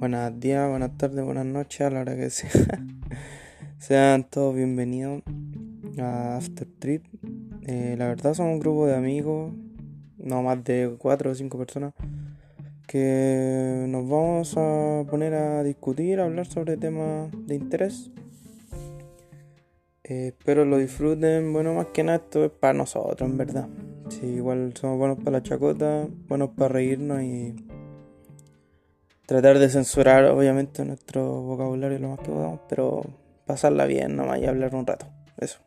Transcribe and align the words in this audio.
buenos 0.00 0.40
días, 0.40 0.66
buenas 0.66 0.96
tardes, 0.96 1.22
buenas 1.22 1.44
noches, 1.44 1.82
a 1.82 1.90
la 1.90 2.00
hora 2.00 2.16
que 2.16 2.30
sea. 2.30 2.50
Sean 3.78 4.24
todos 4.24 4.54
bienvenidos 4.54 5.22
a 5.98 6.38
After 6.38 6.66
Trip. 6.78 7.04
Eh, 7.66 7.96
la 7.98 8.08
verdad 8.08 8.32
somos 8.32 8.54
un 8.54 8.60
grupo 8.60 8.86
de 8.86 8.96
amigos, 8.96 9.52
no 10.16 10.42
más 10.42 10.64
de 10.64 10.96
4 10.96 11.30
o 11.30 11.34
5 11.34 11.58
personas, 11.58 11.92
que 12.86 13.84
nos 13.88 14.08
vamos 14.08 14.54
a 14.56 15.04
poner 15.10 15.34
a 15.34 15.62
discutir, 15.62 16.18
a 16.18 16.24
hablar 16.24 16.46
sobre 16.46 16.78
temas 16.78 17.30
de 17.46 17.56
interés. 17.56 18.10
Eh, 20.04 20.28
espero 20.28 20.64
lo 20.64 20.78
disfruten, 20.78 21.52
bueno, 21.52 21.74
más 21.74 21.88
que 21.88 22.04
nada 22.04 22.16
esto 22.24 22.46
es 22.46 22.50
para 22.50 22.72
nosotros, 22.72 23.28
en 23.28 23.36
verdad. 23.36 23.68
Sí, 24.08 24.24
igual 24.24 24.72
somos 24.80 24.96
buenos 24.96 25.18
para 25.18 25.32
la 25.32 25.42
chacota, 25.42 26.08
buenos 26.26 26.50
para 26.56 26.68
reírnos 26.68 27.22
y 27.22 27.54
tratar 29.30 29.60
de 29.60 29.68
censurar 29.68 30.24
obviamente 30.24 30.84
nuestro 30.84 31.22
vocabulario 31.42 32.00
lo 32.00 32.08
más 32.08 32.18
que 32.18 32.30
podamos, 32.32 32.62
pero 32.68 33.00
pasarla 33.46 33.86
bien 33.86 34.16
nomás 34.16 34.40
y 34.40 34.46
hablar 34.46 34.74
un 34.74 34.84
rato. 34.84 35.06
Eso. 35.38 35.60